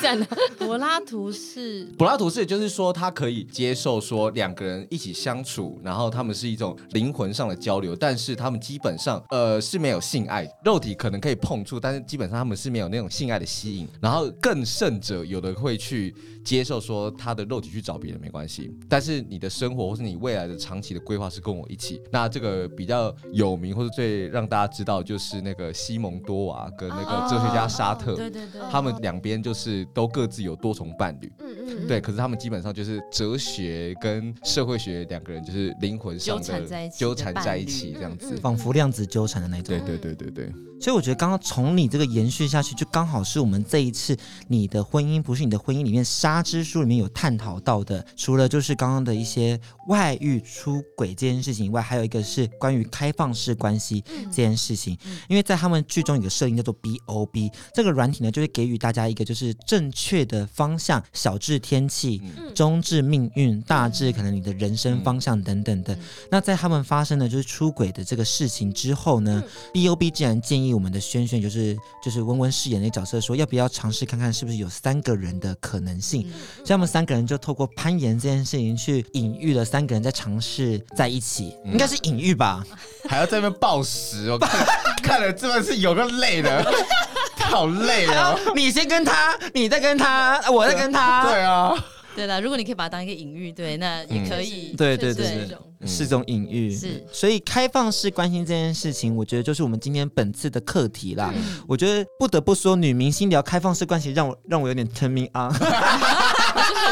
[0.00, 0.18] 赞。
[0.58, 13.88] 柏拉图是柏拉图式，就是说他可以接受说两个人一起相处，然后他们是一种灵魂上的交流，但是他们基本上呃是没有性爱，肉体可能可以碰触，但是基本上他们是没有那种性爱的吸引。
[14.00, 15.71] 然后更甚者，有的会。
[15.72, 22.00] 会去接受说他的肉体去找别人没关系，但是你的生活或是你未来的长期的规划是跟我一起。
[22.10, 40.52] 那这个比较有名或者最让大家知道就是那个西蒙多娃跟那个哲学家沙特，对对对，他们两边就是都各自有多重伴侣，嗯嗯，对，可是他们基本上就是哲学跟社会学两个人就是灵魂上的纠缠在一起这样子，仿佛量子纠缠的那种，对对对对对。
[40.82, 44.16] 所以我觉得刚刚从你这个延续下去，就刚好是我们这一次
[44.48, 54.98] 你的婚姻不是你的婚姻里面《沙之书》里面有探讨到的，除了就是刚刚的一些外遇出轨这件事情以外，还有一个是关于开放式关系这件事情。
[55.28, 62.20] 因为在他们剧中有个设定叫做 BOB，这个软体呢就会给予大家一个就是正确的方向，小至天气，
[62.56, 65.96] 中至命运，大至可能你的人生方向等等的。
[66.28, 69.40] 那在他们发生的就是出轨的这个事情之后呢
[69.72, 70.71] ，BOB 竟然建议。
[70.72, 76.22] 我们的轩轩就是就是温温饰演那个角色说，要不要尝试看看是不是有三个人的可能性？
[76.28, 82.64] 嗯、所以他们三个人就透过攀岩这件事情去隐喻了三个人在尝试在一起，嗯、应该是隐喻吧？
[83.08, 84.66] 还要在那边暴食，我看
[85.02, 86.72] 看了真的是有个累的，
[87.36, 88.36] 好累啊！
[88.54, 91.74] 你先跟他，你再跟他，我再跟他，对啊。
[92.14, 94.74] 对了，如果你可以把它当一个隐喻，对，那也可以。
[94.76, 95.48] 对对对，
[95.86, 96.70] 是种隐喻。
[96.70, 101.32] 是，所以开放式关心这件事情，我觉得就是我们今天本次的课题啦。
[101.66, 105.52] 我觉得不得不说，女明星聊开放式关系，让我让我有点 turn me on。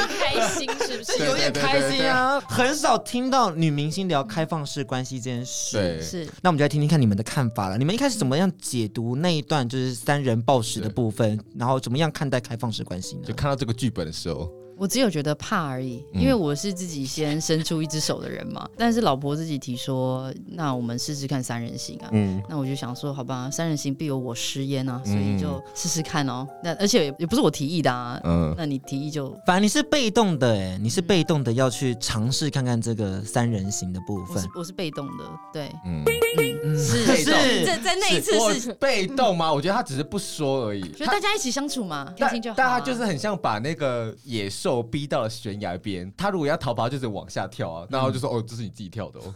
[0.08, 1.24] 开心是不是？
[1.24, 5.76] 有点开心啊，很少听到女明星聊开放式关系这件事。
[5.76, 6.26] 对，是。
[6.40, 7.76] 那我们就来听听看你们的看法了。
[7.76, 13.22] 你们一开始怎么样解读那一段就是三人暴食的部分，然后怎么样看待开放式关系呢？
[13.26, 14.50] 就看到这个剧本的时候。
[14.80, 18.62] 我只有觉得怕而已，因为我是自己先伸出一只手的人嘛。
[18.64, 22.08] 嗯、但是老婆自己提说，那我们试试看三人行啊。
[22.12, 26.48] 嗯，那我就想说，好吧，三人行必有我师焉啊，所以就试试看哦。
[26.64, 28.18] 那而且也也不是我提议的啊。
[28.24, 34.36] 嗯，那你提议就，反正你是被动的哎，你是被动的要去尝试看看这个三人行的部分。
[34.36, 36.02] 我是，我是被动的，对，嗯
[36.64, 37.24] 嗯，是是，
[37.66, 39.52] 在在那一次是，是被动吗？
[39.52, 42.56] 我觉得他只是不说而已，就大家一起相处嘛，开心就好、啊。
[42.56, 49.34] 但他就是很像把那个野兽逼到了悬崖边，他如果要逃跑，就是往下跳啊，然后就说：“哦，这是你自己跳的哦，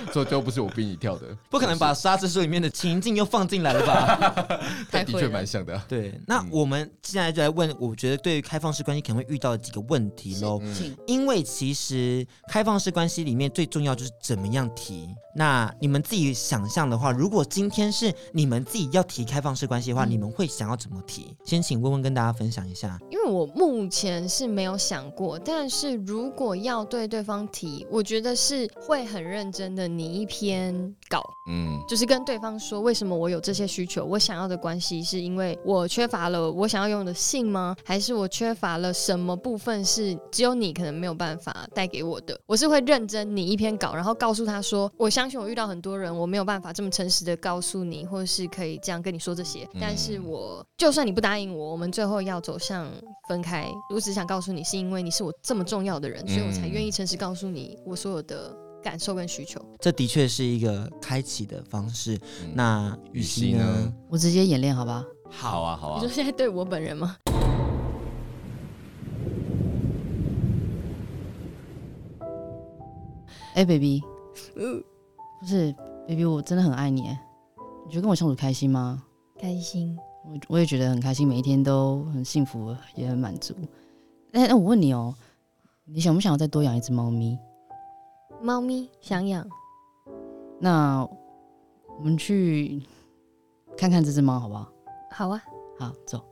[0.12, 4.58] 这就不是我逼你跳的。”不可能把《沙之书》里面的情境又放进来了吧？
[4.92, 5.80] 的确蛮像的。
[5.88, 10.60] 对，那我们现在就来问，我觉得对于开放式关系可能会遇到的几个问题喽。
[11.06, 15.08] 因为其实开放式关系里面最重要就是怎么样提。
[15.32, 21.36] 那你们自己想象的话，如果今天是你们自己要提开放式关系的话，你们会想要怎么提？
[21.44, 22.98] 先请温温跟大家分享一下。
[23.10, 37.76] 因为我目前人是没有想过，但是如果要对对方提，我觉得是会很认真的拟一篇稿，嗯，就是跟对方说为什么我有这些需求，我想要的关系是因为我缺乏了我想要拥有的性吗？
[37.84, 42.40] 还是我缺乏了什么部分是只有你可能没有办法带给我的？
[42.46, 52.88] 我是会认真拟一篇稿，然后告诉他说，我相信我遇到很多人，我没有办法这么诚实的告诉你，或者是可以这样跟你说这些，但是我就算你不答应我，我们最后要走向
[53.28, 59.60] 分开，我只想告诉你是因为你是我这么重要的人，所以我才愿意诚实告诉你我所有的感受跟需求。
[59.78, 62.14] 这的确是一个开启的方式。
[62.42, 63.92] 嗯、那予晞呢？
[64.08, 64.90] 我直接演练好不？
[65.30, 66.00] 好好啊，好啊。
[66.00, 67.16] 你说现在对我本人吗？
[73.52, 74.00] 哎、欸、，baby，
[74.54, 74.82] 嗯，
[75.40, 75.74] 不是
[76.06, 77.02] ，baby，我真的很爱你。
[77.02, 79.02] 你觉得跟我相处开心吗？
[79.38, 79.98] 开心。
[80.24, 83.54] 我我也觉得很开心，每一天都很幸福，也很满足。
[84.32, 85.14] 哎，那我问你哦，
[85.84, 87.36] 你想不想要再多养一只猫咪？
[88.42, 89.46] 猫咪想养。
[90.58, 91.06] 那
[91.98, 92.82] 我们去
[93.76, 94.66] 看看这只猫好不好？
[95.12, 95.42] 好啊，
[95.78, 96.24] 好，走。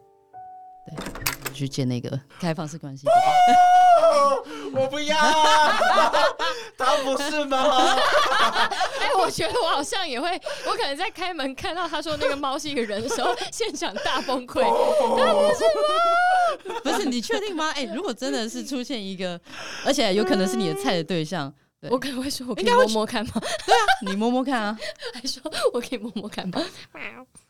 [0.87, 3.07] 对，去见那个开放式关系。
[4.73, 5.17] 我不要，
[6.79, 7.59] 他不是吗？
[9.01, 10.31] 哎，我觉得我好像也会，
[10.67, 14.63] 我可能在开门看到他说那个猫是一个人的时候，现场大崩溃。
[14.63, 15.65] 他不是
[16.75, 16.81] 吗？
[16.85, 17.71] 不是，你确定吗？
[17.75, 19.41] 哎，如果真的是出现一个，
[19.85, 21.53] 而且有可能是你的菜的对象，
[21.91, 23.33] 我可能会 说，我可以摸摸看吗？
[23.41, 24.79] 对啊，你摸摸看啊，
[25.15, 26.61] 还说我可以摸摸看吗？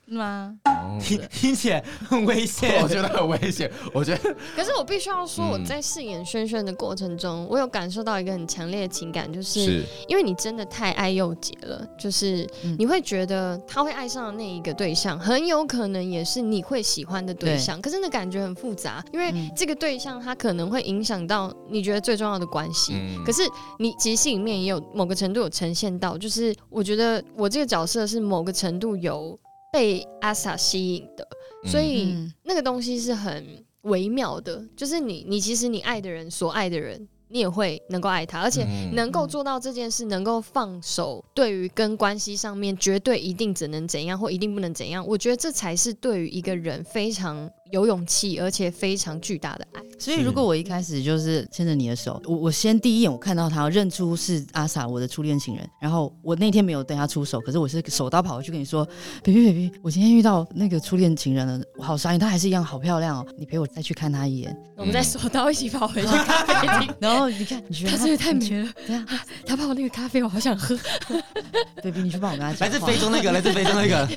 [0.09, 0.55] 吗？
[1.01, 3.71] 听听起来很危险， 我觉得很危险。
[3.93, 17.81] 我觉得，可是我必须要说，我在饰演轩轩的过程中，我有感受到一个很强烈的情感，就是因为你真的太爱佑杰了，就是你会觉得他会爱上的那一个对象，很有可能也是你会喜欢的对象。
[17.81, 22.95] 可是那感觉很复杂，因为这个对象他可能会影响到你觉得最重要的关系。
[23.25, 23.43] 可是
[23.79, 29.39] 你其实里面也有某个程度有呈现到，就是我觉得我这个角色是某个程度有。
[29.73, 31.29] 被阿 sa 吸引的，
[31.67, 47.51] 所以那个东西是很微妙的，就是你，你其实你爱的人，所爱的人，你也会能够爱他，而且能够做到这件事，能够放手，对于跟关系上面绝对一定只能怎样，或一定不能怎样，我觉得这才是对于一个人非常。
[47.71, 49.81] 有勇气，而且非常巨大的爱。
[49.99, 55.69] 所以，如果我一开始就是牵着你的手，我我先第一眼我看到他，认出是阿 sa 我的初恋情人。
[55.81, 58.87] 然后我那天没有对他出手，可是我是手刀跑过去跟你说
[59.25, 64.57] ，baby baby，我今天遇到那个初恋情人了，我好傻眼，他还是一样好漂亮哦，你陪我再去看他一眼。
[64.77, 68.73] 我们再手刀一起跑回去咖啡厅， 然后你看，你觉得他是不是太美了？
[68.87, 69.05] 对啊，
[69.45, 70.79] 他泡那个咖啡，我好想喝。
[71.83, 72.69] baby，你去帮我跟他讲。
[72.69, 74.09] 来自非洲那个，来自非洲那个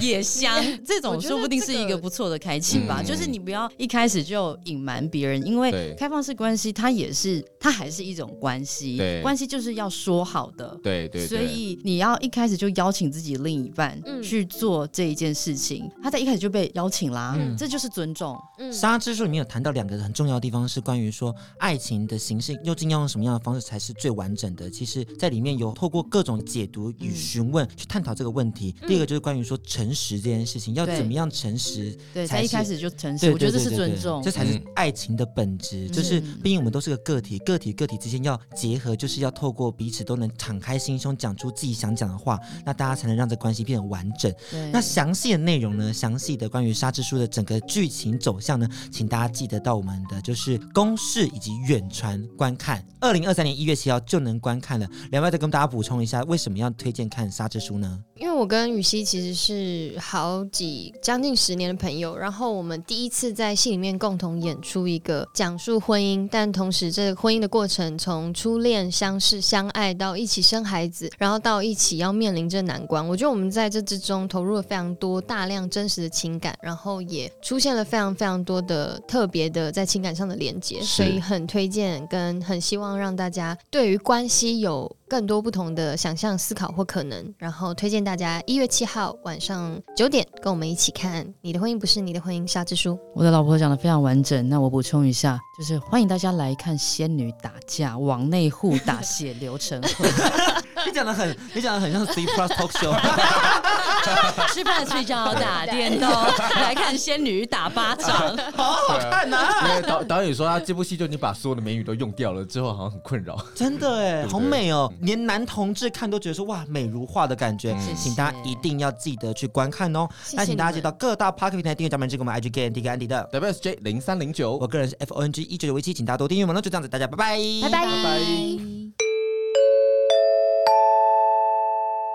[0.00, 2.99] 也香，这种说不定是一个不错的开启吧。
[3.02, 18.36] 就是你不要一开始就隐瞒别人，因为开放式关系它也是，它还是一种关系，关系就是要说好的，对对，对，所以你要一开始就邀请自己另一半去做这一件事情，嗯、他在一开始就被邀请啦，嗯、这就是尊重。
[18.58, 24.68] 嗯，沙之书里面有谈到两个很重要的地方，是关于说爱情的形式究竟要用什么样的方式才是最完整的。
[24.68, 28.74] 其其实在里面有透过各种解读与询问去探讨这个问题。
[28.88, 31.96] 第一个就是关于说诚实这件事情，要怎么样诚实？
[32.12, 35.88] 对，才一开始就诚实，我觉得这是尊重，这才是爱情的本质。
[35.88, 44.32] 就是毕竟我们都是个个体，个体个体之间要结合，就是要透过彼此都能敞开心胸，讲出自己想讲的话，那大家才能让这关系变得完整。
[44.72, 45.92] 那详细的内容呢？
[45.92, 48.68] 详细的关于《沙之书》的整个剧情走向呢？
[48.90, 54.88] 请大家记得到我们的就是公视以及远传观看，二零二三年一月七号就能观看了。
[55.10, 57.98] 两位再跟大家补充一下，为什么要推荐看《沙之书》呢？
[58.16, 73.06] 因为我跟雨熙其实是好几将近十年的朋友，然后我们第一次在戏里面共同演出一个讲述婚姻，但同时这个婚姻的过程，从初恋、相识、相爱到一起生孩子，然后到一起要面临这难关。
[73.06, 92.96] 我觉得我们在这之中投入了非常多大量真实的情感，然后也出现了非常非常多的特别的在情感上的连接，所以很推荐跟很希望让大家对于关系有更多不同的想象、思考或可能，然后推荐大家一月七号晚上九点跟我们一起看《你的婚姻不是你的婚姻》沙之书。
[93.12, 100.04] 我的老婆讲的非常完整，那我补充一下，就是欢迎大家来看仙女打架，往内互打血流成河。
[100.86, 102.94] 你讲的很，你讲的很像 C Plus Talk Show。
[104.54, 106.08] 吃饭睡觉打电动，
[106.54, 109.68] 来看仙女打巴掌，好好看呐、啊！
[109.68, 113.36] 因为导导演说他这部戏就已经把所有的美女都用掉了，之后好像很困扰。
[113.54, 117.72] 真的哎，好美哦，连男同志看都觉得说哇美如画的感觉。
[117.72, 120.08] 嗯、请大家一定要记得去观看哦。
[120.24, 126.54] 谢谢，那请大家记得到各大 Podcast 平台订阅咱们这个我们 IG Gay 安迪的 WSJ 零三零九，我个人是 FONG 一九九一七，请大家多订阅我们。
[126.54, 128.20] 那就这样子，大家拜拜，拜拜拜拜。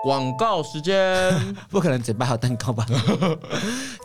[0.04, 1.34] 广告时间，
[1.68, 2.86] 不可能只卖好蛋糕吧？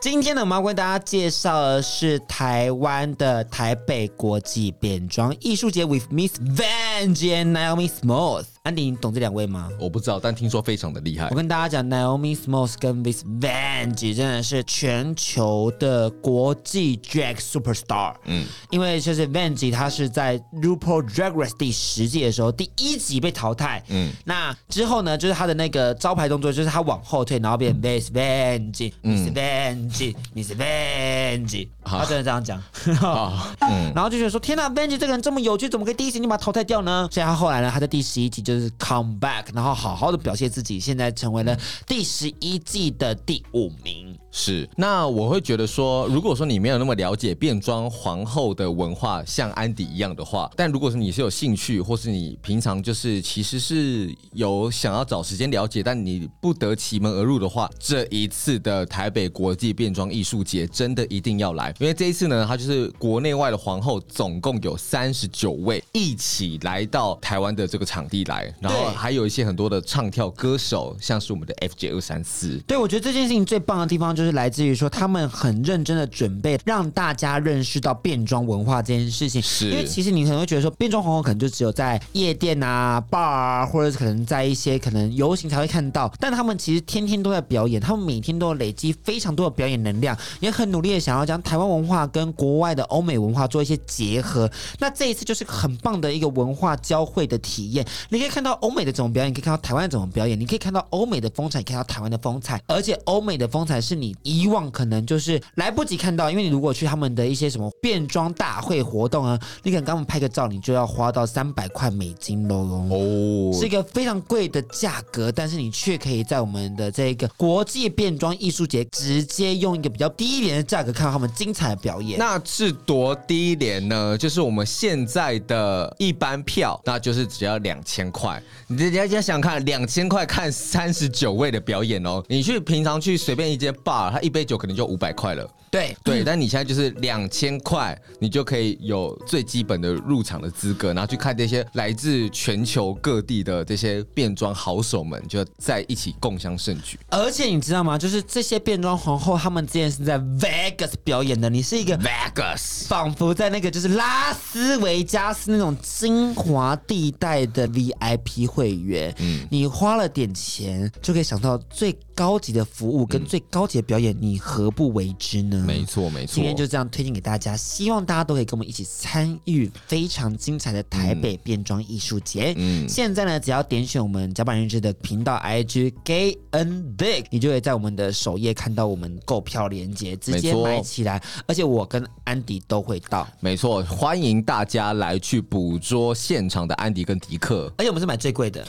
[0.01, 8.45] 今天呢，我们要为大家介绍的是台湾的台北国际变装艺术节，with Miss Vanjie and Naomi Smalls。
[8.63, 9.71] 安迪，你懂这两位吗？
[9.79, 11.27] 我不知道，但听说非常的厉害。
[11.31, 18.13] 我跟大家讲，Naomi Smalls 跟 Miss Vanjie 真的是全球的国际 drag superstar。
[18.25, 23.83] 嗯，因为就是 Vanjie 他是在 RuPaul Drag Race 第十季的时候第一集被淘汰。
[23.87, 31.69] 嗯，那之后呢，就是他的那个招牌动作就是他往后退，然后变 Miss Vanjie，Miss Vanjie，Miss Vanjie。
[31.83, 32.61] 他真的这样讲。
[33.01, 37.09] 啊，嗯，然后就觉得说，天呐，Vanjie 这个人这么有趣，怎么可以第一集就把他淘汰掉呢？
[37.11, 38.50] 所以他后来呢，他在第十一集就。
[38.51, 44.17] 就是 come back，然后好好的表现自己，现在成为了第十一季的第五名。
[44.31, 72.57] 是，那我会觉得说，如果说你没有那么了解变装皇后的文化，像安迪一样的话，但如果是你是有兴趣，或是你平常就是其实是有想要找时间了解，但你不得其门而入的话，这一次的台北国际变装艺术节真的一定要来，因为这一次呢，它就是国内外的皇后总共有三十九位一起来到台湾的这个场地来，然后还有一些很多的唱跳歌手，像是我们的 FJ 二三四。
[72.65, 94.49] 对，我觉得这件事情最棒的地方就是来自于说他们很认真的准备让大家认识到变装文化这件事情，是因为其实你可能会觉得说变装皇后可能就只有在夜店啊、bar 啊，或者是可能在一些可能游行才会看到，但他们其实天天都在表演，他们每天都有累积非常多的表演能量，也很努力的想要将台湾文化跟国外的欧美文化做一些结合。
[94.79, 112.57] 那这一次就是很棒的一个文化交汇的体验，你可以看到欧美的怎么表演，你可以看到台湾的这种表演，你可以看到欧美的风采，你可以看到台湾的风采，而且欧美的风采是你以往可能就是来不及看到，因为你如果去他们的一些什么变装大会活动啊，你可能刚们拍个照，你就要花到三百块美金喽
[112.89, 122.17] 哦，是一个非常贵的价格，但是你却可以在我们的这个国际变装艺术节直接用一个比较低廉的价格看到他们精彩的表演。
[122.17, 124.17] 那是多低廉呢？
[124.17, 128.41] 就是我们现在的一般票，那就是只要两千块。
[128.67, 135.49] 你大家想想看，两千块看三十九位的表演哦，你去平常去随便一间 bar，他一杯酒可能就五百块了。
[135.71, 146.99] 对对，但你现在就是两千块，你就可以有最基本的入场的资格，然后去看这些来自全球各地的这些变装好手们，就在一起共襄盛举。
[147.09, 147.97] 而且你知道吗？
[147.97, 151.49] 就是这些变装皇后，他们之前是在 Vegas 表演的。
[151.49, 159.15] 你是一个 Vegas，仿佛在那个就是拉斯维加斯那种精华地带的 VIP 会员。
[159.19, 165.60] 嗯，你花了点钱就可以享到最高级的服务跟最高级的表演，你何不为之呢？
[165.61, 166.35] 没错，没错。
[166.35, 172.53] 今天就这样推荐给大家，希望大家都可以跟我们一起参与非常精彩的台北变装艺术节。
[172.57, 181.21] 嗯，现在呢，只要点选我们甲板日志的频道 IG Gay and Big，你就会在我们的首页看到我们购票链接，直接买起来。
[181.45, 187.71] 而且我跟安迪都会到，没错，欢迎大家来去捕捉现场的安迪跟迪克。
[187.77, 188.65] 而且我们是买最贵的，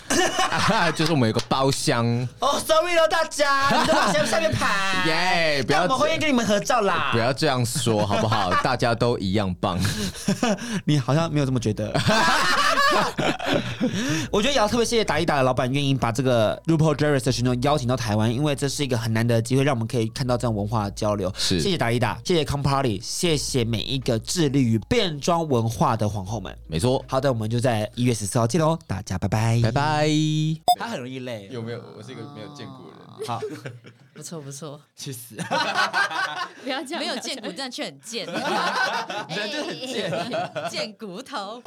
[0.94, 2.06] 就是我们有个包厢。
[2.40, 5.06] 哦，sorry 了大家，你在包厢下面排。
[5.56, 7.10] 耶，不要，我们欢迎跟你们合照啦。
[7.12, 8.50] 不要这样说好不好？
[8.62, 9.78] 大家都一样棒。
[10.84, 11.92] 你好像没有这么觉得。
[14.30, 21.32] 我觉得也要特别谢谢达利达的老板愿意把这个 RuPaul Drag Race 的群众邀请到台湾，因为这是一个很难得的机会，让我们可以看到这样文化的交流。
[21.36, 26.56] 是，谢谢达利达，谢谢 Come Party，谢谢每一个致力于变装文化的皇后们。
[26.66, 30.08] 没错，好的，我们就在一月十四号见喽，大家拜拜，拜拜。
[30.78, 31.82] 他很容易累，有没有？
[31.96, 33.26] 我是一个没有见过的人。
[33.26, 33.40] 好，
[34.14, 35.36] 不错不错，去死！
[36.62, 40.10] 不要这样，没有见骨，但却很贱， 人就很贱，
[40.70, 41.60] 贱骨头。